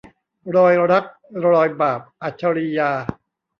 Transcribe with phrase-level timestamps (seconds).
[0.55, 1.05] รอยรัก
[1.45, 2.91] รอยบาป- อัจฉรียา